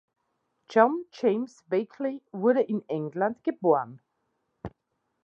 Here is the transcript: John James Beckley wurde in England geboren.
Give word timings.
John 0.67 1.05
James 1.11 1.61
Beckley 1.69 2.23
wurde 2.31 2.63
in 2.63 2.81
England 2.87 3.43
geboren. 3.43 4.01